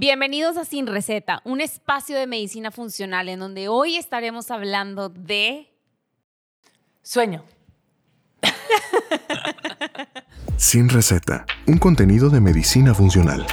[0.00, 5.74] Bienvenidos a Sin Receta, un espacio de medicina funcional en donde hoy estaremos hablando de...
[7.02, 7.44] Sueño.
[10.56, 13.44] Sin Receta, un contenido de medicina funcional.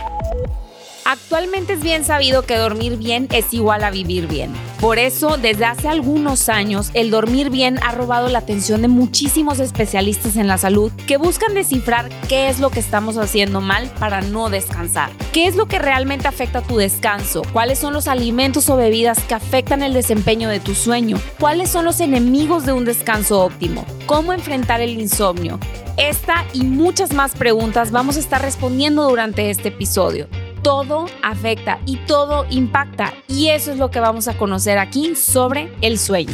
[1.15, 4.53] Actualmente es bien sabido que dormir bien es igual a vivir bien.
[4.81, 9.61] Por eso, desde hace algunos años, el dormir bien ha robado la atención de muchísimos
[9.61, 14.19] especialistas en la salud que buscan descifrar qué es lo que estamos haciendo mal para
[14.19, 15.09] no descansar.
[15.31, 17.43] ¿Qué es lo que realmente afecta tu descanso?
[17.53, 21.17] ¿Cuáles son los alimentos o bebidas que afectan el desempeño de tu sueño?
[21.39, 23.85] ¿Cuáles son los enemigos de un descanso óptimo?
[24.05, 25.61] ¿Cómo enfrentar el insomnio?
[25.95, 30.27] Esta y muchas más preguntas vamos a estar respondiendo durante este episodio
[30.65, 33.13] todo afecta y todo impacta.
[33.27, 36.33] Y eso es lo que vamos a conocer aquí sobre el sueño.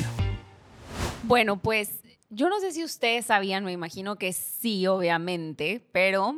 [1.23, 1.99] Bueno, pues
[2.29, 6.33] yo no sé si ustedes sabían, me imagino que sí, obviamente, pero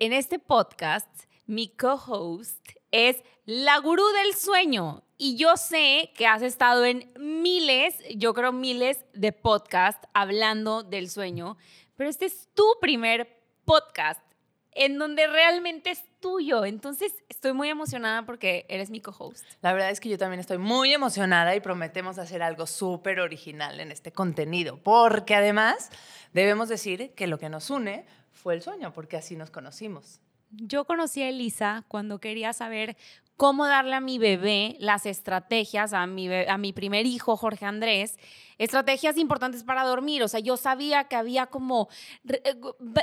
[0.00, 1.06] en este podcast
[1.46, 2.58] mi co-host
[2.90, 5.04] es la gurú del sueño.
[5.16, 11.08] Y yo sé que has estado en miles, yo creo miles de podcasts hablando del
[11.08, 11.56] sueño,
[11.94, 14.20] pero este es tu primer podcast
[14.74, 16.64] en donde realmente es tuyo.
[16.64, 19.44] Entonces, estoy muy emocionada porque eres mi co-host.
[19.60, 23.80] La verdad es que yo también estoy muy emocionada y prometemos hacer algo súper original
[23.80, 25.90] en este contenido, porque además
[26.32, 30.20] debemos decir que lo que nos une fue el sueño, porque así nos conocimos.
[30.52, 32.96] Yo conocí a Elisa cuando quería saber
[33.36, 38.18] cómo darle a mi bebé las estrategias, a mi, a mi primer hijo, Jorge Andrés,
[38.58, 40.22] estrategias importantes para dormir.
[40.22, 41.88] O sea, yo sabía que había como
[42.28, 42.54] eh,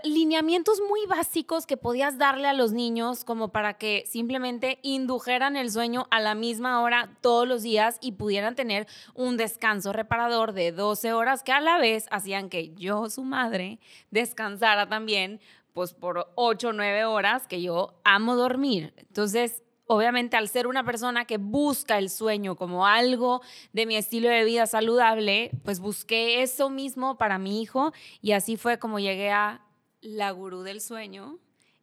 [0.03, 5.71] lineamientos muy básicos que podías darle a los niños como para que simplemente indujeran el
[5.71, 10.71] sueño a la misma hora todos los días y pudieran tener un descanso reparador de
[10.71, 13.79] 12 horas que a la vez hacían que yo, su madre,
[14.11, 15.41] descansara también
[15.73, 18.93] pues por 8 o 9 horas que yo amo dormir.
[18.97, 23.41] Entonces, obviamente al ser una persona que busca el sueño como algo
[23.73, 28.55] de mi estilo de vida saludable, pues busqué eso mismo para mi hijo y así
[28.55, 29.65] fue como llegué a
[30.01, 31.39] la gurú del sueño,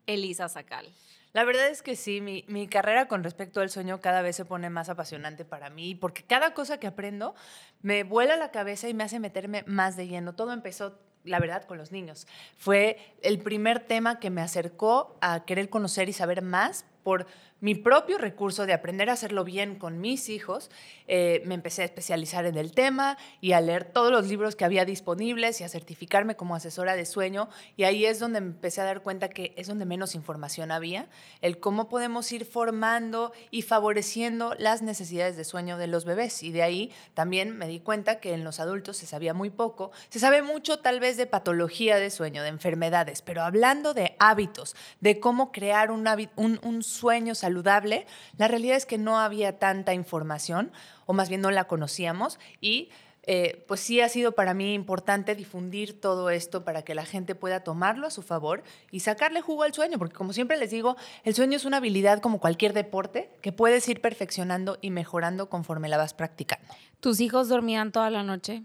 [0.07, 0.87] Elisa Sacal.
[1.33, 4.47] La verdad es que sí, mi, mi, carrera con respecto al sueño cada vez se
[4.47, 7.35] pone más apasionante para mí, porque cada cosa que aprendo
[7.83, 10.35] me vuela la cabeza y me hace meterme más de lleno.
[10.35, 12.27] Todo empezó la verdad, con los niños.
[12.57, 17.25] Fue el primer tema que me acercó a querer conocer y saber más por
[17.61, 20.71] mi propio recurso de aprender a hacerlo bien con mis hijos,
[21.07, 24.65] eh, me empecé a especializar en el tema y a leer todos los libros que
[24.65, 27.49] había disponibles y a certificarme como asesora de sueño.
[27.77, 31.07] Y ahí es donde me empecé a dar cuenta que es donde menos información había,
[31.41, 36.43] el cómo podemos ir formando y favoreciendo las necesidades de sueño de los bebés.
[36.43, 39.93] Y de ahí también me di cuenta que en los adultos se sabía muy poco.
[40.11, 44.77] Se sabe mucho tal vez de patología de sueño, de enfermedades, pero hablando de hábitos,
[45.01, 46.07] de cómo crear un,
[46.37, 46.96] un, un sueño
[47.35, 50.73] saludable, la realidad es que no había tanta información,
[51.07, 52.91] o más bien no la conocíamos, y
[53.29, 57.35] eh, pues sí ha sido para mí importante difundir todo esto para que la gente
[57.35, 58.63] pueda tomarlo a su favor
[58.93, 62.21] y sacarle jugo al sueño, porque como siempre les digo, el sueño es una habilidad
[62.21, 66.67] como cualquier deporte que puedes ir perfeccionando y mejorando conforme la vas practicando.
[67.01, 68.63] ¿Tus hijos dormían toda la noche?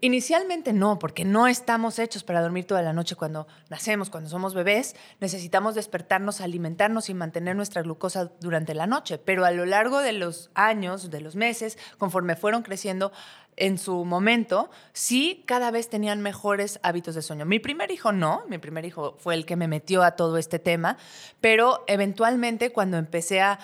[0.00, 4.52] Inicialmente no, porque no estamos hechos para dormir toda la noche cuando nacemos, cuando somos
[4.52, 4.96] bebés.
[5.20, 9.16] Necesitamos despertarnos, alimentarnos y mantener nuestra glucosa durante la noche.
[9.16, 13.12] Pero a lo largo de los años, de los meses, conforme fueron creciendo,
[13.56, 17.44] en su momento, sí cada vez tenían mejores hábitos de sueño.
[17.44, 20.58] Mi primer hijo no, mi primer hijo fue el que me metió a todo este
[20.58, 20.96] tema,
[21.40, 23.58] pero eventualmente cuando empecé a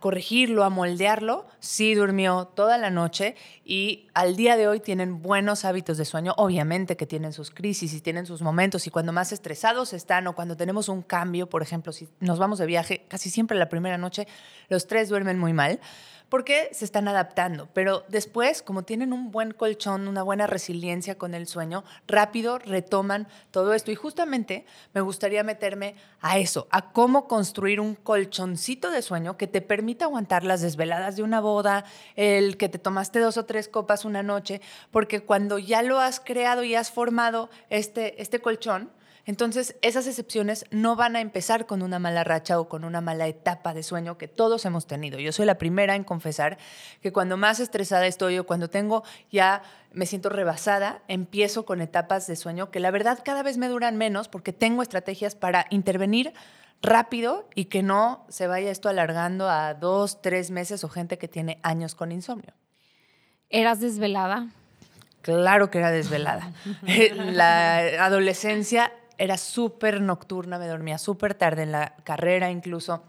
[0.00, 5.64] corregirlo, a moldearlo, sí durmió toda la noche y al día de hoy tienen buenos
[5.64, 9.32] hábitos de sueño, obviamente que tienen sus crisis y tienen sus momentos y cuando más
[9.32, 13.30] estresados están o cuando tenemos un cambio, por ejemplo, si nos vamos de viaje, casi
[13.30, 14.28] siempre la primera noche
[14.68, 15.80] los tres duermen muy mal,
[16.30, 17.68] porque se están adaptando.
[17.74, 23.28] Pero después, como tienen un buen colchón, una buena resiliencia con el sueño, rápido retoman
[23.50, 23.90] todo esto.
[23.90, 24.64] Y justamente
[24.94, 30.06] me gustaría meterme a eso, a cómo construir un colchoncito de sueño que te permita
[30.06, 31.84] aguantar las desveladas de una boda,
[32.14, 34.60] el que te tomaste dos o tres copas una noche,
[34.90, 38.90] porque cuando ya lo has creado y has formado este, este colchón,
[39.26, 43.28] entonces, esas excepciones no van a empezar con una mala racha o con una mala
[43.28, 45.18] etapa de sueño que todos hemos tenido.
[45.18, 46.58] Yo soy la primera en confesar
[47.02, 49.62] que cuando más estresada estoy o cuando tengo ya
[49.92, 53.96] me siento rebasada, empiezo con etapas de sueño que la verdad cada vez me duran
[53.96, 56.32] menos porque tengo estrategias para intervenir
[56.82, 61.28] rápido y que no se vaya esto alargando a dos, tres meses o gente que
[61.28, 62.54] tiene años con insomnio.
[63.50, 64.48] ¿Eras desvelada?
[65.22, 66.52] Claro que era desvelada.
[67.14, 73.02] la adolescencia era súper nocturna, me dormía súper tarde en la carrera incluso.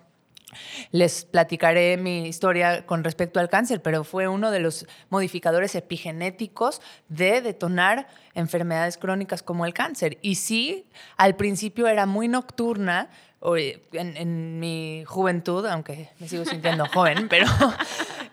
[0.92, 6.82] Les platicaré mi historia con respecto al cáncer, pero fue uno de los modificadores epigenéticos
[7.08, 10.18] de detonar enfermedades crónicas como el cáncer.
[10.22, 10.86] Y sí,
[11.16, 13.10] al principio era muy nocturna,
[13.44, 17.48] en, en, mi juventud, aunque me sigo sintiendo joven, pero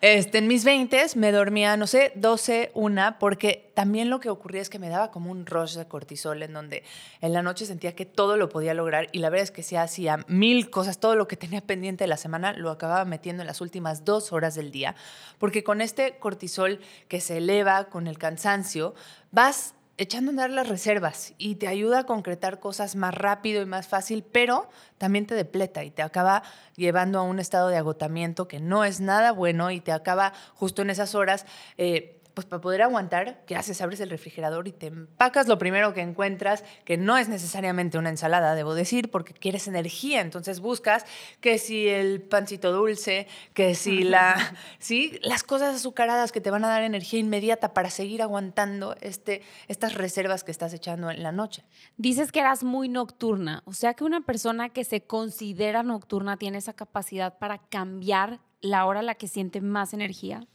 [0.01, 4.61] este, en mis 20 me dormía, no sé, 12, una, porque también lo que ocurría
[4.61, 6.85] es que me daba como un rush de cortisol en donde
[7.21, 9.77] en la noche sentía que todo lo podía lograr y la verdad es que sí
[9.77, 13.47] hacía mil cosas, todo lo que tenía pendiente de la semana lo acababa metiendo en
[13.47, 14.95] las últimas dos horas del día,
[15.39, 18.95] porque con este cortisol que se eleva con el cansancio,
[19.33, 23.67] vas echando a andar las reservas y te ayuda a concretar cosas más rápido y
[23.67, 26.45] más fácil, pero también te depleta y te acaba
[26.77, 30.83] llevando a un estado de agotamiento que no es nada bueno y te acaba justo
[30.83, 31.47] en esas horas
[31.77, 33.81] eh, pues para poder aguantar, ¿qué haces?
[33.81, 38.11] Abres el refrigerador y te empacas lo primero que encuentras, que no es necesariamente una
[38.11, 40.21] ensalada, debo decir, porque quieres energía.
[40.21, 41.05] Entonces buscas
[41.41, 44.37] que si el pancito dulce, que si la,
[44.79, 49.43] sí, las cosas azucaradas que te van a dar energía inmediata para seguir aguantando este,
[49.67, 51.65] estas reservas que estás echando en la noche.
[51.97, 56.59] Dices que eras muy nocturna, o sea que una persona que se considera nocturna tiene
[56.59, 60.47] esa capacidad para cambiar la hora a la que siente más energía.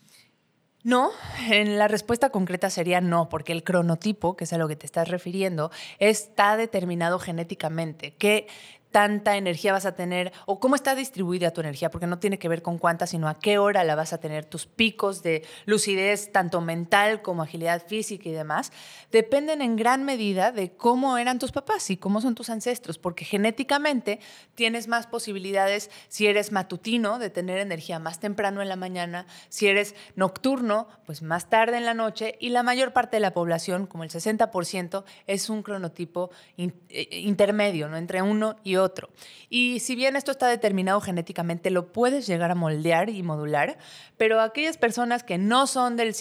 [0.84, 1.12] No,
[1.50, 4.86] en la respuesta concreta sería no, porque el cronotipo, que es a lo que te
[4.86, 8.16] estás refiriendo, está determinado genéticamente.
[8.16, 8.48] Que
[8.94, 12.48] tanta energía vas a tener o cómo está distribuida tu energía, porque no tiene que
[12.48, 16.32] ver con cuánta, sino a qué hora la vas a tener, tus picos de lucidez,
[16.32, 18.72] tanto mental como agilidad física y demás,
[19.12, 23.26] dependen en gran medida de cómo eran tus papás y cómo son tus ancestros, porque
[23.26, 24.20] genéticamente
[24.54, 29.68] tienes más posibilidades si eres matutino de tener energía más temprano en la mañana, si
[29.68, 33.88] eres nocturno, pues más tarde en la noche, y la mayor parte de la población,
[33.88, 37.98] como el 60%, es un cronotipo eh, intermedio, ¿no?
[37.98, 39.10] entre uno y otro otro.
[39.50, 43.78] Y si bien esto está determinado genéticamente, lo puedes llegar a moldear y modular,
[44.18, 46.14] pero aquellas personas que no son del,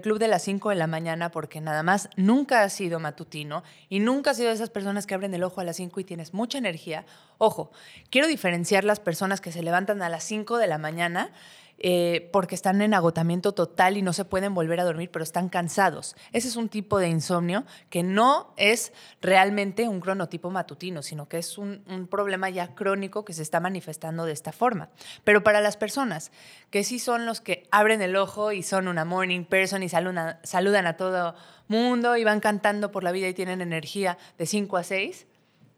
[0.00, 4.00] club de las 5 de la mañana porque nada más nunca has sido matutino y
[4.00, 6.32] nunca has sido de esas personas que abren el ojo a las 5 y tienes
[6.32, 7.04] mucha energía,
[7.38, 7.70] ojo,
[8.10, 11.32] quiero diferenciar las personas que se levantan a las 5 de la mañana
[11.78, 15.48] eh, porque están en agotamiento total y no se pueden volver a dormir, pero están
[15.48, 16.14] cansados.
[16.32, 21.38] Ese es un tipo de insomnio que no es realmente un cronotipo matutino, sino que
[21.38, 24.90] es un, problema ya crónico que se está manifestando de esta forma.
[25.24, 26.30] Pero para las personas
[26.70, 30.38] que sí son los que abren el ojo y son una morning person y saludan,
[30.42, 31.34] saludan a todo
[31.66, 35.26] mundo y van cantando por la vida y tienen energía de 5 a 6,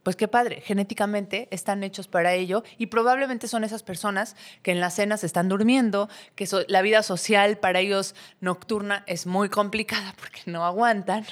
[0.07, 4.79] pues qué padre, genéticamente están hechos para ello y probablemente son esas personas que en
[4.79, 10.43] las cenas están durmiendo, que la vida social para ellos nocturna es muy complicada porque
[10.47, 11.25] no aguantan.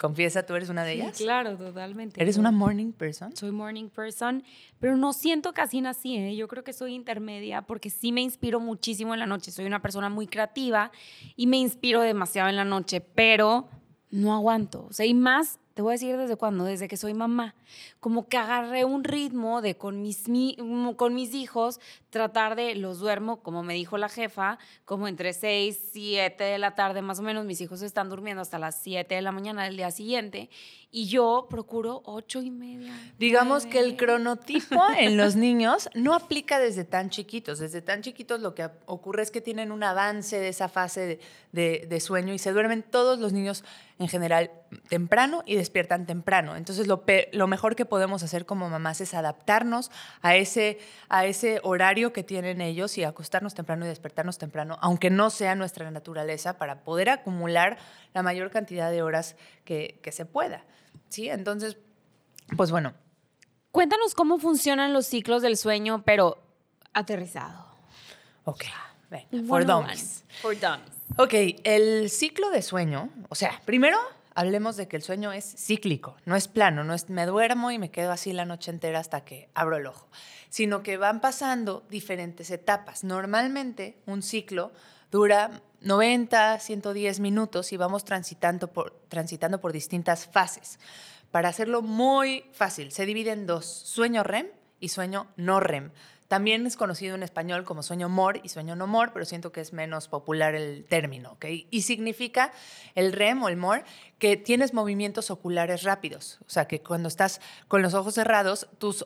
[0.00, 1.18] Confiesa, ¿tú eres una de ellas?
[1.18, 2.18] claro, totalmente.
[2.18, 3.36] ¿Eres una morning person?
[3.36, 4.42] Soy morning person,
[4.80, 6.36] pero no siento casi así, ¿eh?
[6.36, 9.50] Yo creo que soy intermedia porque sí me inspiro muchísimo en la noche.
[9.50, 10.90] Soy una persona muy creativa
[11.36, 13.68] y me inspiro demasiado en la noche, pero
[14.10, 14.86] no aguanto.
[14.88, 17.54] O sea, y más te voy a decir desde cuándo, desde que soy mamá.
[18.00, 20.24] Como que agarré un ritmo de con mis,
[20.96, 25.78] con mis hijos tratar de, los duermo, como me dijo la jefa, como entre 6,
[25.92, 27.44] 7 de la tarde más o menos.
[27.44, 30.48] Mis hijos están durmiendo hasta las 7 de la mañana del día siguiente.
[30.90, 32.98] Y yo procuro 8 y media.
[33.18, 37.58] Digamos que el cronotipo en los niños no aplica desde tan chiquitos.
[37.58, 41.20] Desde tan chiquitos lo que ocurre es que tienen un avance de esa fase
[41.52, 43.62] de, de sueño y se duermen todos los niños
[43.98, 44.50] en general
[44.88, 46.56] temprano y despiertan temprano.
[46.56, 49.90] Entonces lo, lo, mejor que podemos hacer como mamás es adaptarnos
[50.22, 55.10] a ese, a ese horario que tienen ellos y acostarnos temprano y despertarnos temprano, aunque
[55.10, 57.78] no sea nuestra naturaleza, para poder acumular
[58.14, 60.64] la mayor cantidad de horas que, que se pueda.
[61.08, 61.28] ¿Sí?
[61.28, 61.76] Entonces,
[62.56, 62.94] pues bueno.
[63.72, 66.38] Cuéntanos cómo funcionan los ciclos del sueño, pero
[66.94, 67.66] aterrizado.
[68.44, 68.64] Ok,
[69.46, 70.24] for dummies.
[70.40, 70.96] For dummies.
[71.18, 73.98] Ok, el ciclo de sueño, o sea, primero
[74.36, 77.78] hablemos de que el sueño es cíclico, no es plano, no es me duermo y
[77.78, 80.08] me quedo así la noche entera hasta que abro el ojo,
[80.50, 83.02] sino que van pasando diferentes etapas.
[83.02, 84.72] Normalmente un ciclo
[85.10, 90.78] dura 90, 110 minutos y vamos transitando por, transitando por distintas fases.
[91.30, 94.48] Para hacerlo muy fácil, se divide en dos, sueño REM
[94.80, 95.92] y sueño no REM.
[96.28, 99.60] También es conocido en español como sueño MOR y sueño no MOR, pero siento que
[99.60, 101.44] es menos popular el término, ¿ok?
[101.70, 102.52] Y significa
[102.94, 103.84] el REM o el MOR
[104.18, 109.04] que tienes movimientos oculares rápidos, o sea, que cuando estás con los ojos cerrados, tus,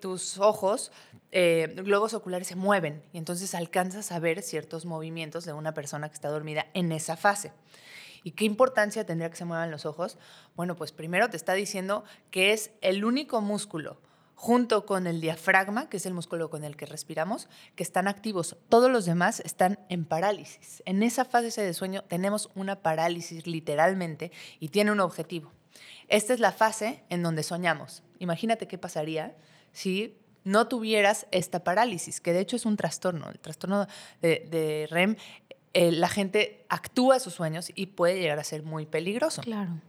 [0.00, 0.92] tus ojos,
[1.30, 6.08] eh, globos oculares se mueven y entonces alcanzas a ver ciertos movimientos de una persona
[6.08, 7.52] que está dormida en esa fase.
[8.24, 10.16] ¿Y qué importancia tendría que se muevan los ojos?
[10.54, 13.98] Bueno, pues primero te está diciendo que es el único músculo
[14.42, 18.56] junto con el diafragma, que es el músculo con el que respiramos, que están activos.
[18.68, 20.82] Todos los demás están en parálisis.
[20.84, 25.52] En esa fase de sueño tenemos una parálisis literalmente y tiene un objetivo.
[26.08, 28.02] Esta es la fase en donde soñamos.
[28.18, 29.36] Imagínate qué pasaría
[29.70, 33.30] si no tuvieras esta parálisis, que de hecho es un trastorno.
[33.30, 33.86] El trastorno
[34.22, 35.14] de, REM,
[35.72, 39.40] eh, la gente actúa sus sueños y puede llegar a ser muy peligroso.
[39.42, 39.80] Claro.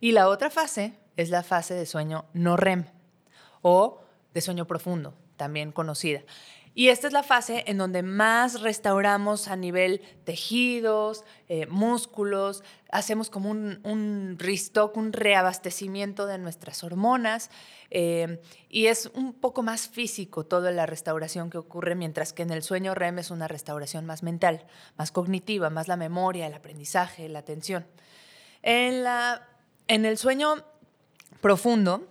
[0.00, 2.97] Y la otra fase es la fase de sueño no REM
[3.62, 4.00] o
[4.34, 6.22] de sueño profundo, también conocida.
[6.78, 12.62] Y esta es la fase en donde más restauramos a nivel tejidos, eh, músculos,
[12.92, 17.50] hacemos como un, un, restock, un reabastecimiento de nuestras hormonas
[17.90, 22.50] eh, y es un poco más físico toda la restauración que ocurre, mientras que en
[22.50, 24.64] el sueño REM es una restauración más mental,
[24.96, 27.88] más cognitiva, más la memoria, el aprendizaje, la atención.
[28.62, 29.48] En, la,
[29.88, 30.64] en el sueño
[31.40, 32.06] profundo,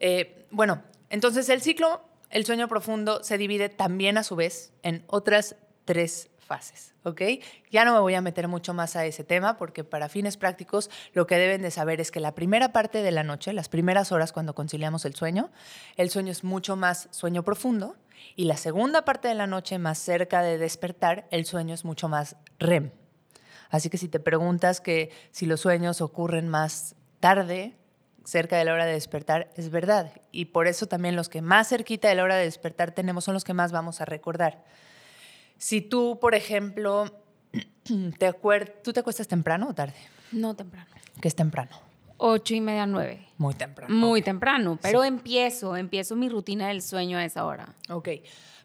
[0.00, 5.04] eh, bueno, entonces el ciclo, el sueño profundo, se divide también a su vez en
[5.06, 7.22] otras tres fases, ¿ok?
[7.70, 10.90] Ya no me voy a meter mucho más a ese tema porque para fines prácticos
[11.12, 14.12] lo que deben de saber es que la primera parte de la noche, las primeras
[14.12, 15.50] horas cuando conciliamos el sueño,
[15.96, 17.96] el sueño es mucho más sueño profundo
[18.34, 22.08] y la segunda parte de la noche, más cerca de despertar, el sueño es mucho
[22.08, 22.90] más REM.
[23.70, 27.76] Así que si te preguntas que si los sueños ocurren más tarde,
[28.28, 30.12] cerca de la hora de despertar, es verdad.
[30.32, 33.32] Y por eso también los que más cerquita de la hora de despertar tenemos son
[33.32, 34.64] los que más vamos a recordar.
[35.56, 37.06] Si tú, por ejemplo,
[38.18, 38.32] te
[38.84, 39.96] ¿tú te acuestas temprano o tarde?
[40.30, 40.90] No temprano.
[41.22, 41.70] ¿Qué es temprano?
[42.18, 43.26] Ocho y media, nueve.
[43.38, 43.94] Muy temprano.
[43.94, 47.76] Muy temprano, pero empiezo, empiezo mi rutina del sueño a esa hora.
[47.88, 48.08] Ok.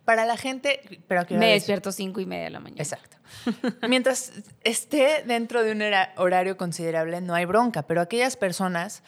[0.04, 2.82] Para la gente, pero Me despierto cinco y media de la mañana.
[2.82, 3.16] Exacto.
[3.88, 4.34] Mientras
[4.66, 5.82] esté dentro de un
[6.18, 9.04] horario considerable, no hay bronca, pero aquellas personas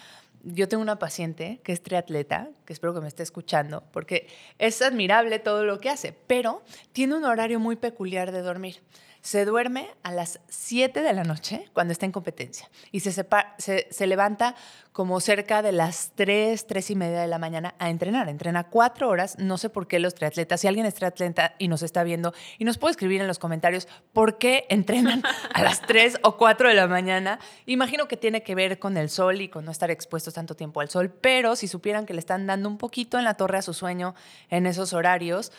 [0.45, 4.27] yo tengo una paciente que es triatleta, que espero que me esté escuchando, porque
[4.59, 6.61] es admirable todo lo que hace, pero
[6.93, 8.81] tiene un horario muy peculiar de dormir
[9.25, 14.07] se duerme a las 7 de la noche cuando está en competencia y se, se,
[14.07, 14.53] levanta
[14.91, 18.29] como cerca de las 3, 3 y media de la mañana a entrenar.
[18.29, 19.39] Entrena cuatro horas.
[19.39, 22.65] No sé por qué los triatletas, si alguien es triatleta y nos está viendo y
[22.65, 25.23] nos puede escribir en los comentarios por qué entrenan
[25.55, 27.39] a las 3 o 4 de la mañana.
[27.65, 30.81] Imagino que tiene que ver con el sol y con no estar expuestos tanto tiempo
[30.81, 33.63] al sol, pero si supieran que le están dando un poquito en la torre a
[33.63, 34.13] su sueño
[34.51, 35.51] en esos horarios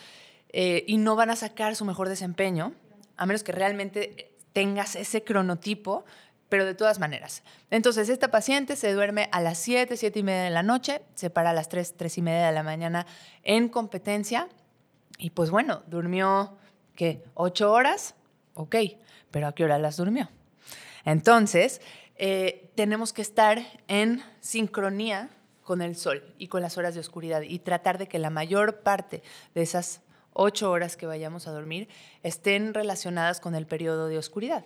[0.53, 2.73] eh, y no van a sacar su mejor desempeño,
[3.17, 6.05] a menos que realmente tengas ese cronotipo,
[6.49, 7.43] pero de todas maneras.
[7.69, 11.29] Entonces, esta paciente se duerme a las 7, 7 y media de la noche, se
[11.29, 13.05] para a las 3, 3 y media de la mañana
[13.43, 14.47] en competencia
[15.17, 16.57] y pues bueno, durmió,
[16.95, 17.23] ¿qué?
[17.35, 18.15] ¿8 horas?
[18.53, 18.75] Ok,
[19.31, 20.29] pero ¿a qué hora las durmió?
[21.05, 21.81] Entonces,
[22.15, 25.29] eh, tenemos que estar en sincronía
[25.63, 28.79] con el sol y con las horas de oscuridad y tratar de que la mayor
[28.81, 29.21] parte
[29.53, 30.01] de esas
[30.37, 31.89] ocho horas que vayamos a dormir
[32.23, 34.63] estén relacionadas con el periodo de oscuridad.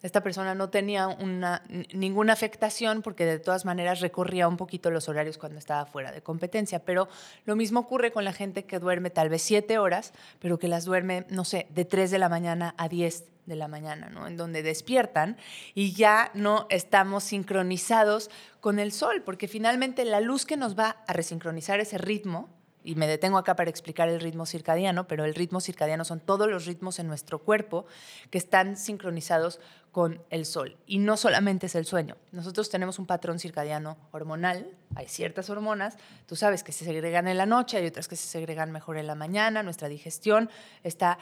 [0.00, 5.08] Esta persona no tenía una, ninguna afectación porque de todas maneras recorría un poquito los
[5.08, 7.08] horarios cuando estaba fuera de competencia, pero
[7.46, 10.84] lo mismo ocurre con la gente que duerme tal vez siete horas, pero que las
[10.84, 14.28] duerme, no sé, de tres de la mañana a diez de la mañana, ¿no?
[14.28, 15.36] En donde despiertan
[15.74, 21.02] y ya no estamos sincronizados con el sol, porque finalmente la luz que nos va
[21.08, 22.50] a resincronizar ese ritmo
[22.84, 26.48] y me detengo acá para explicar el ritmo circadiano, pero el ritmo circadiano son todos
[26.48, 27.86] los ritmos en nuestro cuerpo
[28.30, 29.60] que están sincronizados
[29.92, 30.76] con el sol.
[30.86, 32.16] Y no solamente es el sueño.
[32.32, 34.70] Nosotros tenemos un patrón circadiano hormonal.
[34.94, 38.28] Hay ciertas hormonas, tú sabes que se segregan en la noche, hay otras que se
[38.28, 39.62] segregan mejor en la mañana.
[39.62, 40.50] Nuestra digestión
[40.82, 41.18] está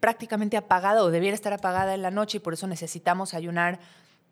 [0.00, 3.80] prácticamente apagada o debiera estar apagada en la noche y por eso necesitamos ayunar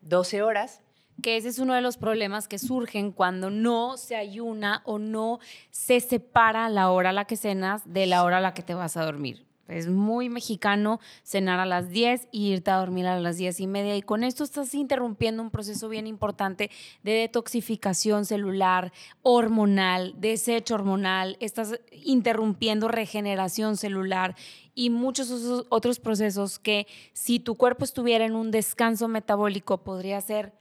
[0.01, 0.81] 12 horas
[1.21, 5.39] que ese es uno de los problemas que surgen cuando no se ayuna o no
[5.71, 8.73] se separa la hora a la que cenas de la hora a la que te
[8.73, 9.45] vas a dormir.
[9.67, 13.67] Es muy mexicano cenar a las 10 y irte a dormir a las 10 y
[13.67, 13.95] media.
[13.95, 16.69] Y con esto estás interrumpiendo un proceso bien importante
[17.01, 18.93] de detoxificación celular,
[19.23, 21.35] hormonal, desecho hormonal.
[21.39, 24.35] Estás interrumpiendo regeneración celular
[24.75, 30.53] y muchos otros procesos que si tu cuerpo estuviera en un descanso metabólico podría ser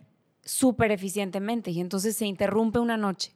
[0.44, 3.34] súper eficientemente y entonces se interrumpe una noche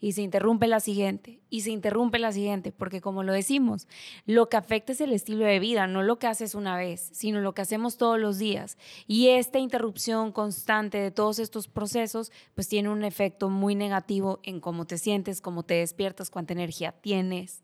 [0.00, 3.86] y se interrumpe la siguiente y se interrumpe la siguiente, porque como lo decimos,
[4.26, 7.40] lo que afecta es el estilo de vida, no lo que haces una vez, sino
[7.40, 8.78] lo que hacemos todos los días.
[9.06, 14.60] Y esta interrupción constante de todos estos procesos, pues tiene un efecto muy negativo en
[14.60, 17.62] cómo te sientes, cómo te despiertas, cuánta energía tienes.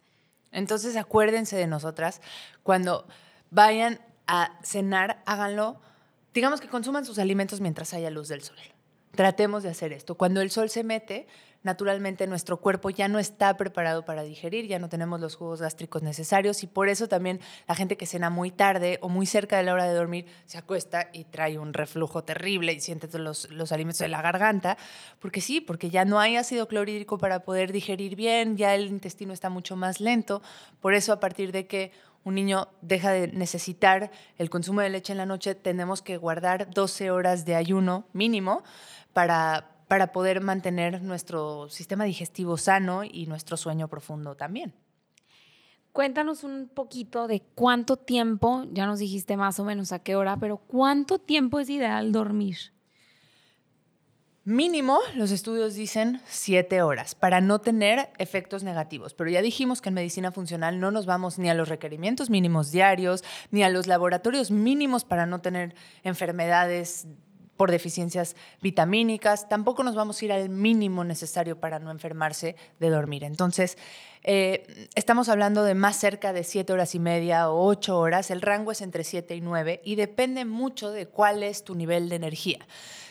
[0.53, 2.21] Entonces acuérdense de nosotras,
[2.63, 3.07] cuando
[3.51, 5.81] vayan a cenar, háganlo,
[6.35, 8.57] digamos que consuman sus alimentos mientras haya luz del sol
[9.17, 10.15] tratemos de hacer esto.
[10.15, 11.27] Cuando el sol se mete,
[11.63, 16.03] naturalmente nuestro cuerpo ya no está preparado para digerir, ya no tenemos los jugos gástricos
[16.03, 19.65] necesarios y por eso también la gente que cena muy tarde o muy cerca de
[19.65, 23.73] la hora de dormir se acuesta y trae un reflujo terrible y siente los, los
[23.73, 24.79] alimentos de la garganta,
[25.19, 29.33] porque sí, porque ya no hay ácido clorhídrico para poder digerir bien, ya el intestino
[29.33, 30.43] está mucho más lento,
[30.81, 31.91] por eso a partir de que
[32.27, 36.69] un niño deja de necesitar el consumo de leche en la noche, tenemos que guardar
[36.71, 38.65] 12 horas de ayuno mínimo
[39.17, 44.75] para, para poder mantener nuestro sistema digestivo sano y nuestro sueño profundo también.
[45.93, 50.37] Cuéntanos un poquito de cuánto tiempo, ya nos dijiste más o menos a qué hora,
[50.37, 52.59] pero cuánto tiempo es ideal dormir.
[54.45, 59.15] Mínimo, los estudios dicen siete horas para no tener efectos negativos.
[59.15, 62.71] Pero ya dijimos que en medicina funcional no nos vamos ni a los requerimientos mínimos
[62.71, 67.09] diarios, ni a los laboratorios mínimos para no tener enfermedades
[67.57, 69.49] por deficiencias vitamínicas.
[69.49, 73.25] Tampoco nos vamos a ir al mínimo necesario para no enfermarse de dormir.
[73.25, 73.79] Entonces,
[74.23, 78.31] eh, estamos hablando de más cerca de siete horas y media o ocho horas.
[78.31, 82.09] El rango es entre siete y nueve y depende mucho de cuál es tu nivel
[82.09, 82.67] de energía.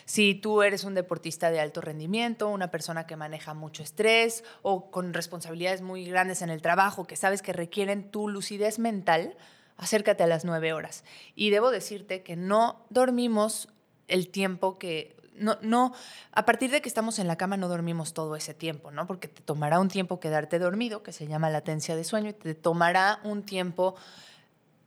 [0.06, 4.92] Si tú eres un deportista de alto rendimiento, una persona que maneja mucho estrés o
[4.92, 9.36] con responsabilidades muy grandes en el trabajo, que sabes que requieren tu lucidez mental,
[9.78, 11.04] acércate a las nueve horas.
[11.34, 13.70] Y debo decirte que no dormimos
[14.08, 15.94] el tiempo que no, no,
[16.32, 19.06] a partir de que estamos en la cama no dormimos todo ese tiempo, ¿no?
[19.06, 22.56] Porque te tomará un tiempo quedarte dormido, que se llama latencia de sueño, y te
[22.56, 23.96] tomará un tiempo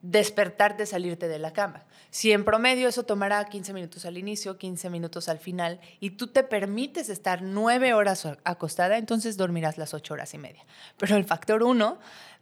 [0.01, 1.85] despertarte, salirte de la cama.
[2.11, 6.29] Si en promedio eso tomará 15 minutos al inicio, 15 minutos al final, y tú
[6.29, 10.65] te permites estar 9 horas acostada, entonces dormirás las 8 horas y media.
[10.97, 11.99] Pero el factor uno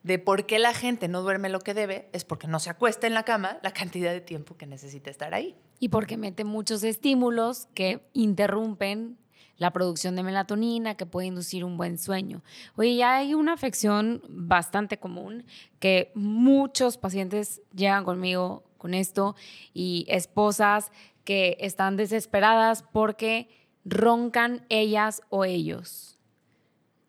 [0.06, 3.08] de por qué la gente no duerme lo que debe es porque no se acuesta
[3.08, 5.56] en la cama la cantidad de tiempo que necesita estar ahí.
[5.80, 9.18] Y porque mete muchos estímulos que interrumpen
[9.56, 12.44] la producción de melatonina que puede inducir un buen sueño.
[12.76, 15.44] Oye, ya hay una afección bastante común
[15.80, 19.34] que muchos pacientes llegan conmigo con esto
[19.74, 20.92] y esposas
[21.24, 23.48] que están desesperadas porque
[23.84, 26.15] roncan ellas o ellos.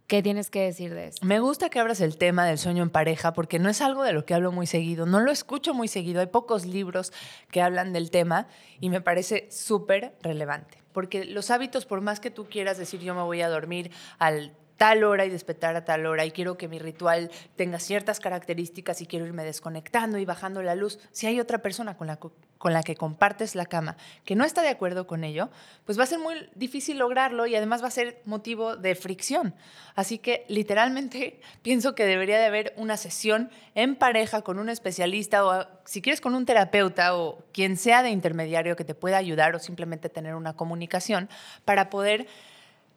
[0.07, 1.25] ¿Qué tienes que decir de eso?
[1.25, 4.13] Me gusta que abras el tema del sueño en pareja porque no es algo de
[4.13, 7.11] lo que hablo muy seguido, no lo escucho muy seguido, hay pocos libros
[7.51, 8.47] que hablan del tema
[8.79, 13.13] y me parece súper relevante porque los hábitos, por más que tú quieras decir yo
[13.13, 16.67] me voy a dormir al tal hora y despertar a tal hora y quiero que
[16.67, 21.39] mi ritual tenga ciertas características y quiero irme desconectando y bajando la luz, si hay
[21.39, 25.07] otra persona con la, con la que compartes la cama que no está de acuerdo
[25.07, 25.49] con ello,
[25.85, 29.55] pues va a ser muy difícil lograrlo y además va a ser motivo de fricción.
[29.95, 35.45] Así que literalmente pienso que debería de haber una sesión en pareja con un especialista
[35.45, 39.55] o si quieres con un terapeuta o quien sea de intermediario que te pueda ayudar
[39.55, 41.29] o simplemente tener una comunicación
[41.65, 42.27] para poder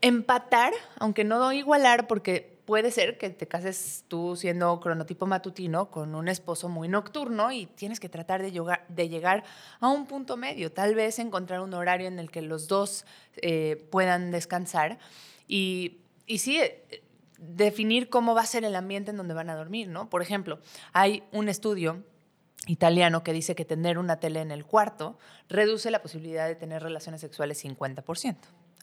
[0.01, 6.15] empatar, aunque no igualar, porque puede ser que te cases tú siendo cronotipo matutino con
[6.15, 8.53] un esposo muy nocturno y tienes que tratar de,
[9.09, 9.45] llegar
[9.81, 13.05] a un punto medio, tal vez encontrar un horario en el que los dos
[13.37, 14.99] eh, puedan descansar
[15.49, 17.03] y, y sí, eh,
[17.39, 20.09] definir cómo va a ser el ambiente en donde van a dormir, ¿no?
[20.09, 20.61] Por ejemplo,
[20.93, 22.05] hay un estudio
[22.67, 26.83] italiano que dice que tener una tele en el cuarto reduce la posibilidad de tener
[26.83, 28.37] relaciones sexuales 50%.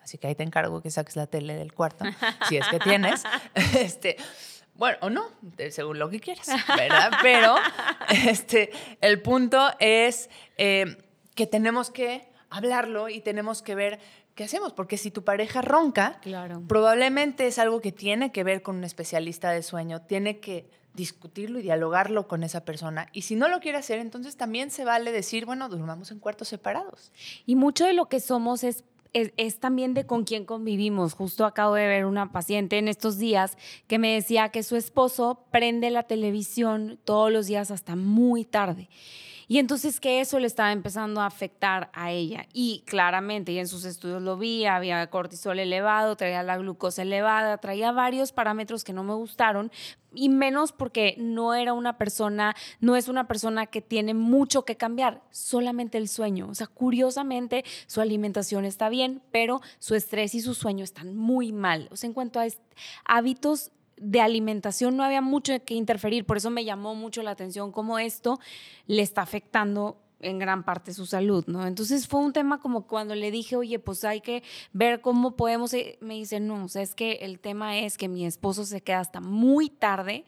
[0.08, 2.06] Así que ahí te encargo que saques la tele del cuarto,
[2.48, 3.24] si es que tienes.
[3.78, 4.16] Este,
[4.74, 5.26] bueno, o no,
[5.68, 7.10] según lo que quieras, ¿verdad?
[7.20, 7.56] Pero
[8.08, 8.70] este,
[9.02, 10.96] el punto es eh,
[11.34, 14.00] que tenemos que hablarlo y tenemos que ver
[14.34, 16.22] qué hacemos, porque si tu pareja ronca,
[16.68, 21.58] probablemente es algo que tiene que ver con un especialista de sueño, tiene que discutirlo
[21.58, 23.08] y dialogarlo con esa persona.
[23.12, 26.48] Y si no lo quiere hacer, entonces también se vale decir, bueno, durmamos en cuartos
[26.48, 27.12] separados.
[27.44, 28.84] Y mucho de lo que somos es
[29.36, 31.14] es, también de con quién convivimos.
[31.14, 35.46] Justo acabo de ver una paciente en estos días que me decía que su esposo
[35.50, 38.88] prende la televisión todos los días hasta muy tarde.
[39.50, 42.46] Y entonces que eso le estaba empezando a afectar a ella.
[42.52, 47.56] Y claramente, y en sus estudios lo vi, había cortisol elevado, traía la glucosa elevada,
[47.56, 49.72] traía varios parámetros que no me gustaron,
[50.14, 54.76] y menos porque no era una persona, no es una persona que tiene mucho que
[54.76, 56.48] cambiar, solamente el sueño.
[56.48, 61.52] O sea, curiosamente su alimentación está bien, pero su estrés y su sueño están muy
[61.52, 61.88] mal.
[61.90, 62.46] O sea, en cuanto a
[63.04, 67.72] hábitos de alimentación no había mucho que interferir, por eso me llamó mucho la atención
[67.72, 68.38] cómo esto
[68.86, 71.66] le está afectando en gran parte su salud, ¿no?
[71.66, 75.72] Entonces fue un tema como cuando le dije, oye, pues hay que ver cómo podemos,
[75.74, 78.80] eh", me dice, no, o sea, es que el tema es que mi esposo se
[78.80, 80.24] queda hasta muy tarde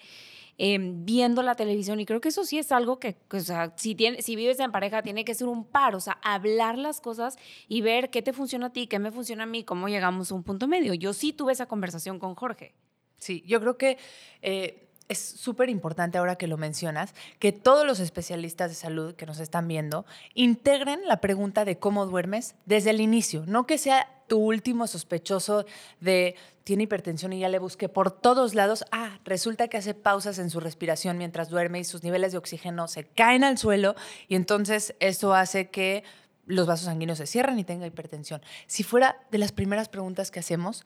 [0.58, 1.98] em, viendo la televisión.
[2.00, 4.72] Y creo que eso sí es algo que, o sea, si, tiene, si vives en
[4.72, 8.32] pareja, tiene que ser un par, o sea, hablar las cosas y ver qué te
[8.32, 10.94] funciona a ti, qué me funciona a mí, cómo llegamos a un punto medio.
[10.94, 12.74] Yo sí tuve esa conversación con Jorge.
[13.18, 13.98] Sí, yo creo que...
[14.42, 19.26] Eh, es súper importante ahora que lo mencionas, que todos los especialistas de salud que
[19.26, 24.08] nos están viendo integren la pregunta de cómo duermes desde el inicio, no que sea
[24.28, 25.66] tu último sospechoso
[25.98, 30.38] de tiene hipertensión y ya le busqué por todos lados, ah, resulta que hace pausas
[30.38, 33.96] en su respiración mientras duerme y sus niveles de oxígeno se caen al suelo
[34.28, 36.04] y entonces eso hace que
[36.46, 38.40] los vasos sanguíneos se cierren y tenga hipertensión.
[38.68, 40.84] Si fuera de las primeras preguntas que hacemos,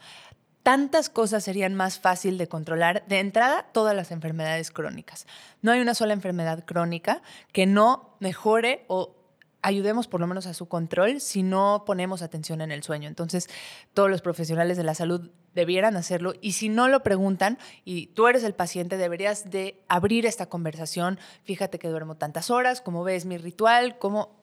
[0.64, 3.04] tantas cosas serían más fácil de controlar.
[3.06, 5.26] De entrada, todas las enfermedades crónicas.
[5.62, 7.22] No hay una sola enfermedad crónica
[7.52, 9.14] que no mejore o
[9.60, 13.08] ayudemos por lo menos a su control si no ponemos atención en el sueño.
[13.08, 13.48] Entonces,
[13.92, 18.26] todos los profesionales de la salud debieran hacerlo y si no lo preguntan y tú
[18.26, 21.18] eres el paciente, deberías de abrir esta conversación.
[21.44, 24.42] Fíjate que duermo tantas horas, cómo ves mi ritual, cómo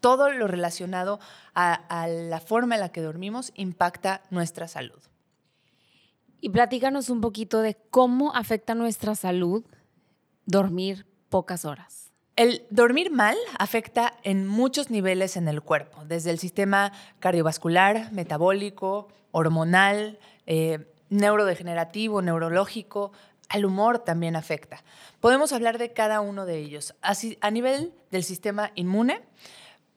[0.00, 1.20] todo lo relacionado
[1.54, 5.00] a, a la forma en la que dormimos impacta nuestra salud.
[6.44, 9.64] Y platícanos un poquito de cómo afecta nuestra salud
[10.44, 12.12] dormir pocas horas.
[12.36, 19.08] El dormir mal afecta en muchos niveles en el cuerpo, desde el sistema cardiovascular, metabólico,
[19.30, 23.12] hormonal, eh, neurodegenerativo, neurológico,
[23.48, 24.84] al humor también afecta.
[25.20, 26.94] Podemos hablar de cada uno de ellos.
[27.00, 29.22] Así, a nivel del sistema inmune,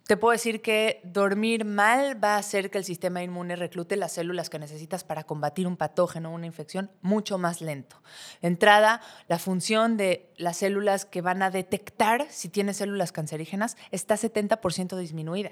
[0.07, 4.13] te puedo decir que dormir mal va a hacer que el sistema inmune reclute las
[4.13, 8.01] células que necesitas para combatir un patógeno, una infección, mucho más lento.
[8.41, 14.15] Entrada, la función de las células que van a detectar si tienes células cancerígenas está
[14.15, 15.51] 70% disminuida.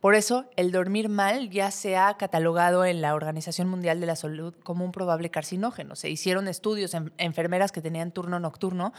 [0.00, 4.14] Por eso, el dormir mal ya se ha catalogado en la Organización Mundial de la
[4.14, 5.96] Salud como un probable carcinógeno.
[5.96, 8.92] Se hicieron estudios en enfermeras que tenían turno nocturno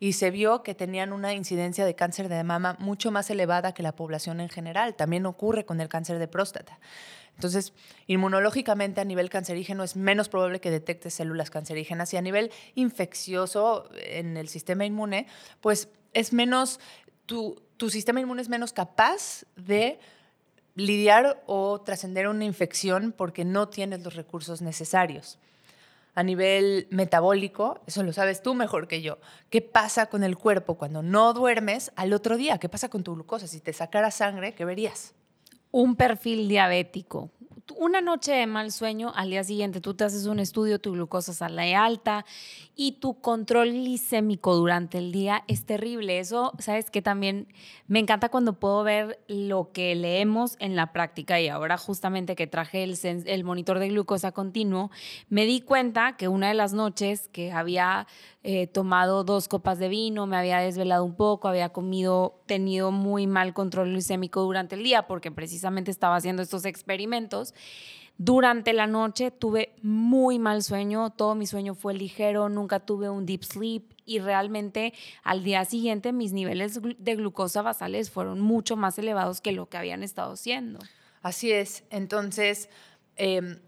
[0.00, 3.82] y se vio que tenían una incidencia de cáncer de mama mucho más elevada que
[3.82, 4.94] la población en general.
[4.94, 6.78] También ocurre con el cáncer de próstata.
[7.34, 7.72] Entonces,
[8.08, 13.88] inmunológicamente a nivel cancerígeno es menos probable que detecte células cancerígenas y a nivel infeccioso
[13.94, 15.28] en el sistema inmune,
[15.60, 16.80] pues es menos,
[17.26, 20.00] tu, tu sistema inmune es menos capaz de
[20.74, 25.38] lidiar o trascender una infección porque no tienes los recursos necesarios
[26.18, 29.18] a nivel metabólico, eso lo sabes tú mejor que yo.
[29.50, 32.58] ¿Qué pasa con el cuerpo cuando no duermes al otro día?
[32.58, 33.46] ¿Qué pasa con tu glucosa?
[33.46, 35.14] Si te sacara sangre, ¿qué verías?
[35.70, 37.30] Un perfil diabético,
[37.76, 41.32] una noche de mal sueño, al día siguiente tú te haces un estudio, tu glucosa
[41.32, 42.24] sale alta
[42.74, 46.18] y tu control glicémico durante el día es terrible.
[46.18, 47.48] Eso, sabes que también
[47.86, 52.46] me encanta cuando puedo ver lo que leemos en la práctica y ahora justamente que
[52.46, 54.90] traje el, el monitor de glucosa continuo,
[55.28, 58.06] me di cuenta que una de las noches que había
[58.50, 63.26] eh, tomado dos copas de vino, me había desvelado un poco, había comido, tenido muy
[63.26, 67.47] mal control glicémico durante el día porque precisamente estaba haciendo estos experimentos.
[68.20, 73.26] Durante la noche tuve muy mal sueño, todo mi sueño fue ligero, nunca tuve un
[73.26, 78.98] deep sleep y realmente al día siguiente mis niveles de glucosa basales fueron mucho más
[78.98, 80.80] elevados que lo que habían estado siendo.
[81.22, 82.68] Así es, entonces
[83.14, 83.60] em,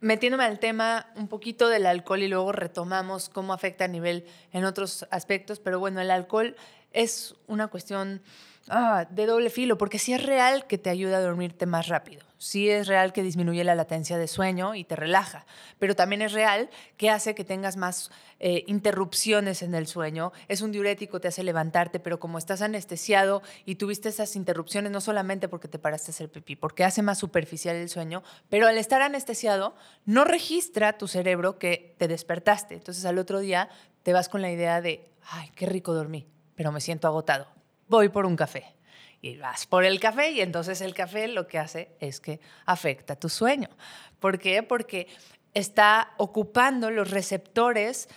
[0.00, 4.66] metiéndome al tema un poquito del alcohol y luego retomamos cómo afecta a nivel en
[4.66, 6.54] otros aspectos, pero bueno, el alcohol
[6.92, 8.20] es una cuestión
[8.68, 12.24] ah, de doble filo, porque sí es real que te ayuda a dormirte más rápido,
[12.38, 15.46] sí es real que disminuye la latencia de sueño y te relaja,
[15.78, 20.60] pero también es real que hace que tengas más eh, interrupciones en el sueño, es
[20.60, 25.48] un diurético, te hace levantarte, pero como estás anestesiado y tuviste esas interrupciones, no solamente
[25.48, 29.02] porque te paraste a hacer pipí, porque hace más superficial el sueño, pero al estar
[29.02, 29.74] anestesiado
[30.04, 33.68] no registra tu cerebro que te despertaste, entonces al otro día
[34.02, 37.46] te vas con la idea de, ay, qué rico dormí pero me siento agotado.
[37.88, 38.74] Voy por un café.
[39.20, 43.16] Y vas por el café y entonces el café lo que hace es que afecta
[43.16, 43.70] tu sueño.
[44.20, 44.62] ¿Por qué?
[44.62, 45.08] Porque
[45.54, 48.08] está ocupando los receptores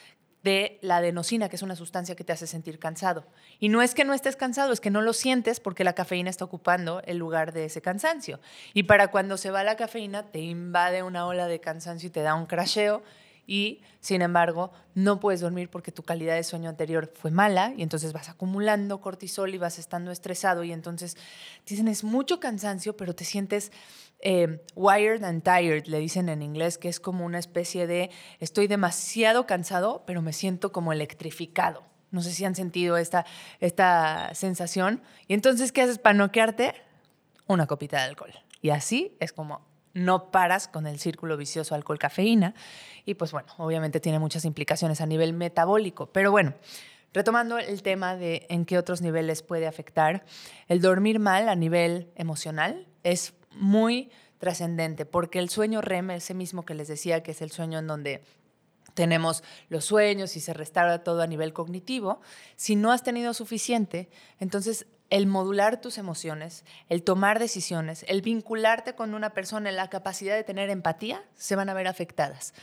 [0.44, 3.26] de la adenosina, que es una sustancia que te hace sentir cansado.
[3.60, 6.30] Y no es que no estés cansado, es que no lo sientes porque la cafeína
[6.30, 8.40] está ocupando el lugar de ese cansancio.
[8.74, 12.22] Y para cuando se va la cafeína, te invade una ola de cansancio y te
[12.22, 13.04] da un crasheo
[13.48, 17.82] y sin embargo no puedes dormir porque tu calidad de sueño anterior fue mala y
[17.82, 21.18] entonces vas acumulando cortisol y vas estando estresado y entonces
[21.64, 23.72] tienes mucho cansancio pero te sientes
[24.20, 28.68] eh, wired and tired, le dicen en inglés, que es como una especie de estoy
[28.68, 31.84] demasiado cansado pero me siento como electrificado.
[32.10, 33.26] No sé si han sentido esta,
[33.60, 35.02] esta sensación.
[35.28, 36.74] Y entonces, ¿qué haces para noquearte?
[37.48, 38.34] Una copita de alcohol.
[38.62, 39.67] Y así es como
[39.98, 42.54] no paras con el círculo vicioso alcohol-cafeína.
[43.04, 46.08] Y pues bueno, obviamente tiene muchas implicaciones a nivel metabólico.
[46.08, 46.54] Pero bueno,
[47.14, 50.24] retomando el tema de en qué otros niveles puede afectar,
[50.68, 56.64] el dormir mal a nivel emocional es muy trascendente, porque el sueño REM, ese mismo
[56.64, 58.22] que les decía, que es el sueño en donde
[58.94, 62.22] tenemos los sueños y se restaura todo a nivel cognitivo,
[62.56, 68.96] si no has tenido suficiente, entonces el modular tus emociones, el tomar decisiones, el vincularte
[68.96, 72.54] con una persona, la capacidad de tener empatía, se van a ver afectadas.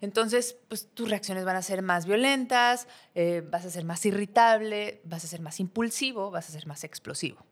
[0.00, 5.02] Entonces, pues tus reacciones van a ser más violentas, eh, vas a ser más irritable,
[5.04, 7.44] vas a ser más impulsivo, vas a ser más explosivo.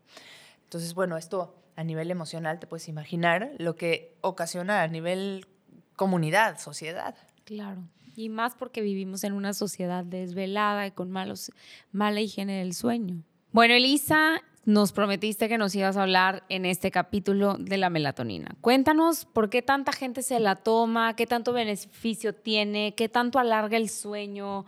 [0.65, 5.47] Entonces, bueno, esto a nivel emocional te puedes imaginar lo que ocasiona a nivel
[5.95, 7.15] comunidad, sociedad.
[7.45, 7.83] Claro.
[8.17, 11.53] Y más porque vivimos en una sociedad desvelada y con malos,
[11.93, 13.23] mala higiene del sueño.
[13.51, 18.55] Bueno, Elisa, nos prometiste que nos ibas a hablar en este capítulo de la melatonina.
[18.61, 23.79] Cuéntanos por qué tanta gente se la toma, qué tanto beneficio tiene, qué tanto alarga
[23.79, 24.67] el sueño.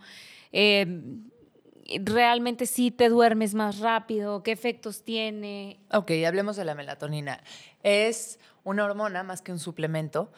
[0.51, 1.03] Eh,
[2.03, 5.79] realmente sí te duermes más rápido, qué efectos tiene.
[5.91, 7.43] Ok, hablemos de la melatonina.
[7.83, 10.31] Es una hormona más que un suplemento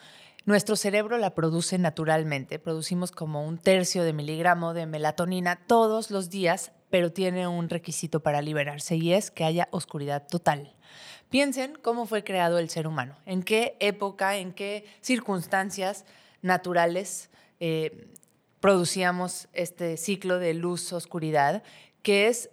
[0.45, 6.29] nuestro cerebro la produce naturalmente, producimos como un tercio de miligramo de melatonina todos los
[6.29, 10.75] días, pero tiene un requisito para liberarse y es que haya oscuridad total.
[11.31, 16.05] Piensen cómo fue creado el ser humano, en qué época, en qué circunstancias
[16.43, 18.09] naturales eh,
[18.59, 21.63] producíamos este ciclo de luz-oscuridad,
[22.03, 22.51] que es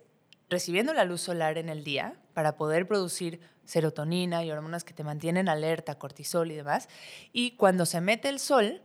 [0.48, 5.05] recibiendo la luz solar en el día para poder producir serotonina y hormonas que te
[5.05, 6.88] mantienen alerta, cortisol y demás.
[7.35, 8.81] Y cuando se mete el sol,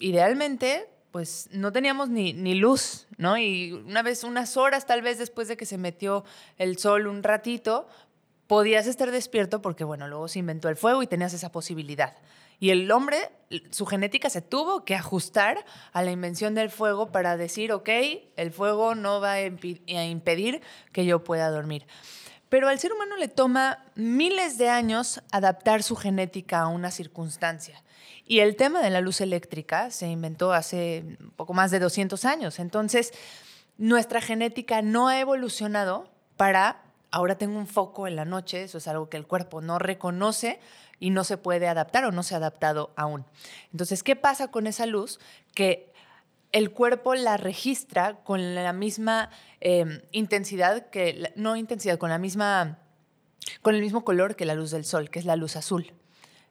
[0.00, 3.38] idealmente, pues no teníamos ni, ni luz, ¿no?
[3.38, 6.26] Y una vez, unas horas tal vez después de que se metió
[6.58, 7.88] el sol un ratito,
[8.46, 12.18] podías estar despierto porque, bueno, luego se inventó el fuego y tenías esa posibilidad.
[12.60, 13.30] Y el hombre,
[13.70, 17.88] su genética se tuvo que ajustar a la invención del fuego para decir, ok,
[18.36, 20.60] el fuego no va a impedir
[20.92, 21.86] que yo pueda dormir.
[22.50, 27.82] Pero al ser humano le toma miles de años adaptar su genética a una circunstancia.
[28.26, 32.58] Y el tema de la luz eléctrica se inventó hace poco más de 200 años.
[32.58, 33.12] Entonces,
[33.78, 38.88] nuestra genética no ha evolucionado para, ahora tengo un foco en la noche, eso es
[38.88, 40.58] algo que el cuerpo no reconoce
[40.98, 43.24] y no se puede adaptar o no se ha adaptado aún.
[43.70, 45.20] Entonces, ¿qué pasa con esa luz?
[45.54, 45.92] Que
[46.50, 52.78] el cuerpo la registra con la misma em, intensidad que, no intensidad, con la misma,
[53.62, 55.92] con el mismo color que la luz del sol, que es la luz azul.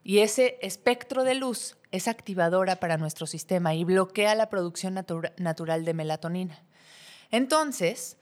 [0.08, 5.84] Y ese espectro de luz es activadora para nuestro sistema y bloquea la producción natural
[5.84, 6.64] de melatonina.
[7.32, 8.16] Entonces,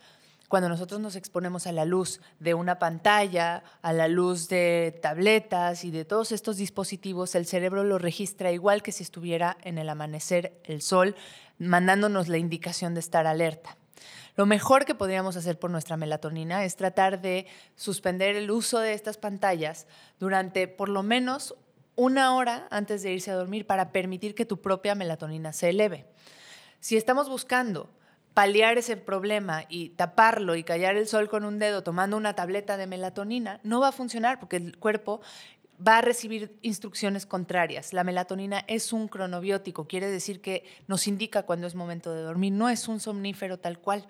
[0.48, 5.84] cuando nosotros nos exponemos a la luz de una pantalla, a la luz de tabletas
[5.84, 9.90] y de todos estos dispositivos, el cerebro lo registra igual que si estuviera en el
[9.90, 11.18] amanecer el sol,
[11.60, 13.76] mandándonos la indicación de estar alerta.
[14.36, 18.94] Lo mejor que podríamos hacer por nuestra melatonina es tratar de suspender el uso de
[18.94, 19.86] estas pantallas
[20.18, 21.56] durante por lo menos
[21.96, 26.06] una hora antes de irse a dormir para permitir que tu propia melatonina se eleve.
[26.80, 27.90] Si estamos buscando
[28.34, 32.78] paliar ese problema y taparlo y callar el sol con un dedo tomando una tableta
[32.78, 35.22] de melatonina, no va a funcionar porque el cuerpo
[35.86, 37.94] va a recibir instrucciones contrarias.
[37.94, 42.54] La melatonina es un cronobiótico, quiere decir que nos indica cuando es momento de dormir,
[42.54, 44.08] no es un somnífero tal cual.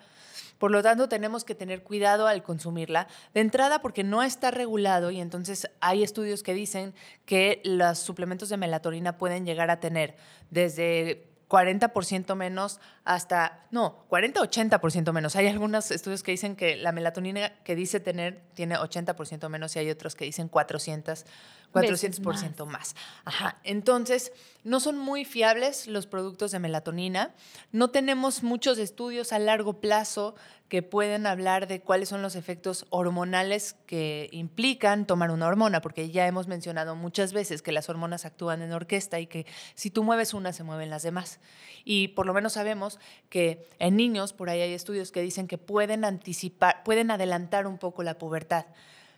[0.64, 3.10] Por lo tanto, tenemos que tener cuidado al consumirla.
[3.34, 6.94] De entrada, porque no está regulado y entonces hay estudios que dicen
[7.26, 10.16] que los suplementos de melatonina pueden llegar a tener
[10.52, 15.36] desde 40% menos hasta, no, 40-80% menos.
[15.36, 19.80] Hay algunos estudios que dicen que la melatonina que dice tener tiene 80% menos y
[19.80, 21.26] hay otros que dicen 400,
[21.74, 22.96] 400% más.
[23.26, 23.58] Ajá.
[23.64, 24.32] Entonces,
[24.64, 27.34] no son muy fiables los productos de melatonina.
[27.72, 30.36] No tenemos muchos estudios a largo plazo
[30.70, 36.10] que pueden hablar de cuáles son los efectos hormonales que implican tomar una hormona, porque
[36.10, 40.04] ya hemos mencionado muchas veces que las hormonas actúan en orquesta y que si tú
[40.04, 41.40] mueves una, se mueven las demás.
[41.84, 45.58] Y por lo menos sabemos que en niños, por ahí hay estudios que dicen que
[45.58, 48.66] pueden anticipar, pueden adelantar un poco la pubertad.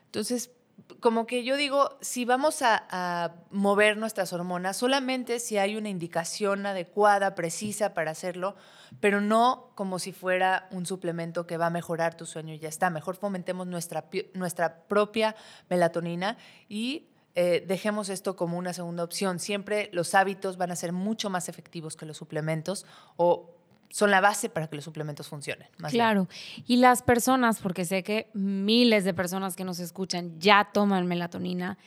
[0.08, 0.52] Entonces,
[1.00, 6.66] como que yo digo, si vamos a, mover nuestras hormonas, solamente si hay una indicación
[6.66, 8.56] adecuada, precisa para hacerlo,
[9.00, 12.70] pero no como si fuera un suplemento que va a mejorar tu sueño y ya
[12.70, 12.90] está.
[12.90, 15.36] Mejor fomentemos nuestra, nuestra propia
[15.70, 19.40] melatonina y eh, dejemos esto como una segunda opción.
[19.40, 22.86] Siempre los hábitos van a ser mucho más efectivos que los suplementos
[23.18, 23.55] o
[23.90, 25.68] son la base para que los suplementos funcionen.
[25.90, 26.28] claro.
[26.68, 31.78] Y las personas, porque sé que miles de personas que nos escuchan ya toman melatonina,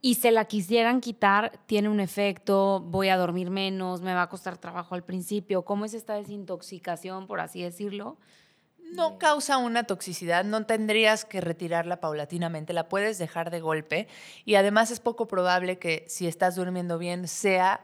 [0.00, 4.28] y se la quisieran quitar, tiene un efecto, voy a dormir menos, me va a
[4.28, 5.62] costar trabajo al principio.
[5.62, 8.16] ¿Cómo es esta desintoxicación, por así decirlo?
[8.92, 14.08] No causa una toxicidad, no tendrías que retirarla paulatinamente, la puedes dejar de golpe
[14.46, 17.82] y además es poco probable que si estás durmiendo bien sea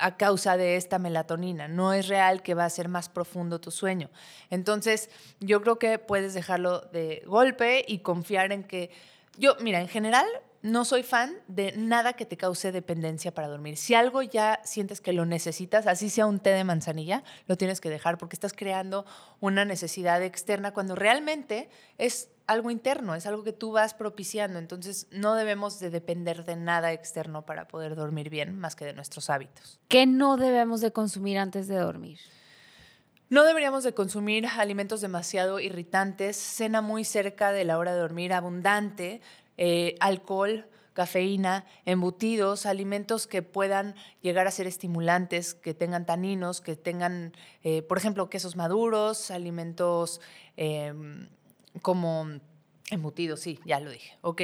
[0.00, 1.68] a causa de esta melatonina.
[1.68, 4.10] No es real que va a ser más profundo tu sueño.
[4.50, 5.10] Entonces,
[5.40, 8.90] yo creo que puedes dejarlo de golpe y confiar en que
[9.38, 10.26] yo, mira, en general
[10.62, 13.76] no soy fan de nada que te cause dependencia para dormir.
[13.76, 17.80] Si algo ya sientes que lo necesitas, así sea un té de manzanilla, lo tienes
[17.80, 19.06] que dejar porque estás creando
[19.40, 24.58] una necesidad externa cuando realmente es algo interno, es algo que tú vas propiciando.
[24.58, 28.92] Entonces no debemos de depender de nada externo para poder dormir bien más que de
[28.92, 29.78] nuestros hábitos.
[29.86, 32.18] ¿Qué no debemos de consumir antes de dormir?
[33.28, 38.32] No deberíamos de consumir alimentos demasiado irritantes, cena muy cerca de la hora de dormir,
[38.32, 39.20] abundante,
[39.56, 46.74] eh, alcohol, cafeína, embutidos, alimentos que puedan llegar a ser estimulantes, que tengan taninos, que
[46.74, 47.32] tengan,
[47.62, 50.20] eh, por ejemplo, quesos maduros, alimentos
[50.56, 51.28] em,
[51.82, 52.26] como
[52.90, 54.18] embutidos, sí, ya lo dije.
[54.22, 54.42] Ok,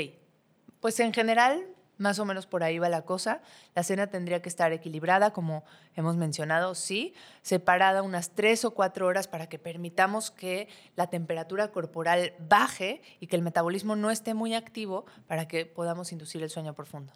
[0.80, 1.66] pues en general
[1.98, 3.40] más o menos por ahí va la cosa.
[3.74, 9.06] La cena tendría que estar equilibrada, como hemos mencionado, sí, separada unas tres o cuatro
[9.06, 14.34] horas para que permitamos que la temperatura corporal baje y que el metabolismo no esté
[14.34, 17.12] muy activo para que podamos inducir el sueño profundo.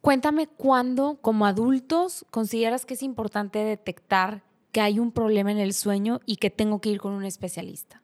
[0.00, 5.74] Cuéntame cuándo, como adultos, consideras que es importante detectar que hay un problema en el
[5.74, 8.01] sueño y que tengo que ir con un especialista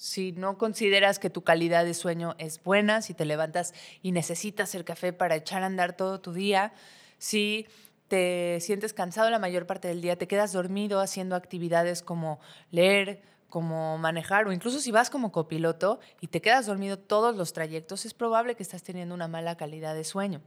[0.00, 4.74] si no consideras que tu calidad de sueño es buena, si te levantas y necesitas
[4.74, 6.72] el café para echar a andar todo tu día,
[7.18, 7.66] si
[8.08, 13.20] te sientes cansado la mayor parte del día, te quedas dormido haciendo actividades como leer,
[13.50, 18.06] como manejar o incluso si vas como copiloto y te quedas dormido todos los trayectos,
[18.06, 20.40] es probable que estás teniendo una mala calidad de sueño.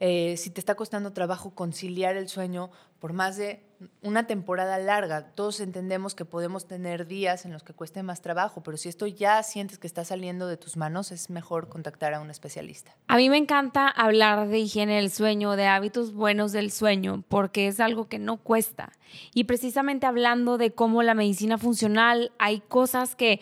[0.00, 2.70] Eh, si te está costando trabajo conciliar el sueño
[3.00, 3.62] por más de
[4.02, 5.32] una temporada larga.
[5.34, 9.06] Todos entendemos que podemos tener días en los que cueste más trabajo, pero si esto
[9.06, 12.94] ya sientes que está saliendo de tus manos, es mejor contactar a un especialista.
[13.08, 17.68] A mí me encanta hablar de higiene del sueño, de hábitos buenos del sueño, porque
[17.68, 18.92] es algo que no cuesta.
[19.34, 23.40] Y precisamente hablando de cómo la medicina funcional, hay cosas que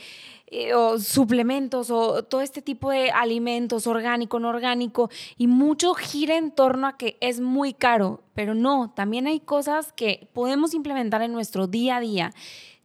[0.52, 6.36] eh, o suplementos o todo este tipo de alimentos, orgánico, no orgánico, y mucho gira
[6.36, 11.22] en torno a que es muy caro, pero no, también hay cosas que podemos implementar
[11.22, 12.32] en nuestro día a día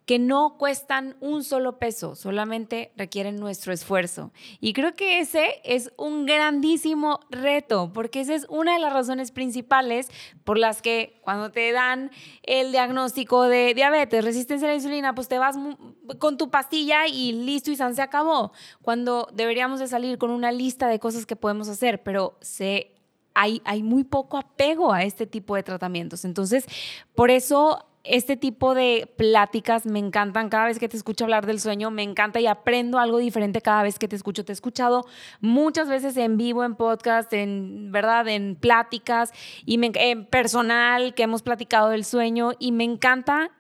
[0.06, 4.32] que no cuestan un solo peso, solamente requieren nuestro esfuerzo.
[4.60, 9.32] Y creo que ese es un grandísimo reto, porque esa es una de las razones
[9.32, 10.10] principales
[10.44, 12.12] por las que cuando te dan
[12.44, 15.58] el diagnóstico de diabetes, resistencia a la insulina, pues te vas
[16.20, 18.52] con tu pastilla y listo y se acabó.
[18.84, 22.95] Cuando deberíamos de salir con una lista de cosas que podemos hacer, pero se
[23.36, 26.26] hay, muy poco apego a este tipo de tratamientos.
[26.26, 26.66] Entonces,
[27.14, 30.50] por eso este tipo de pláticas me encantan.
[30.50, 33.84] Cada vez que te escucho hablar del sueño, me encanta y aprendo algo diferente cada
[33.84, 34.46] vez que te escucho.
[34.46, 35.06] Te he escuchado
[35.42, 39.32] muchas veces en vivo, en podcast, en verdad, en pláticas
[39.66, 43.52] y en personal que hemos platicado del sueño y me encanta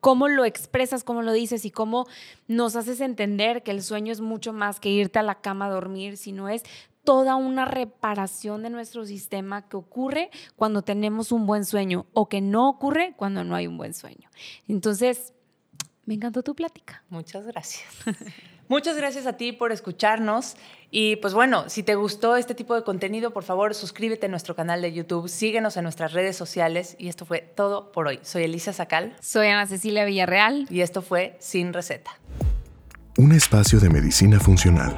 [0.00, 2.06] cómo lo expresas, cómo lo dices y cómo
[2.46, 5.70] nos haces entender que el sueño es mucho más que irte a la cama a
[5.70, 6.62] dormir, sino es
[7.08, 12.42] toda una reparación de nuestro sistema que ocurre cuando tenemos un buen sueño o que
[12.42, 14.28] no ocurre cuando no hay un buen sueño.
[14.68, 15.32] Entonces,
[16.04, 17.02] me encantó tu plática.
[17.08, 17.86] Muchas gracias.
[18.68, 20.56] Muchas gracias a ti por escucharnos.
[20.90, 24.54] Y pues bueno, si te gustó este tipo de contenido, por favor suscríbete a nuestro
[24.54, 26.94] canal de YouTube, síguenos en nuestras redes sociales.
[26.98, 28.20] Y esto fue todo por hoy.
[28.20, 29.16] Soy Elisa Sacal.
[29.22, 30.66] Soy Ana Cecilia Villarreal.
[30.68, 32.10] Y esto fue Sin Receta.
[33.16, 34.94] Un espacio de medicina funcional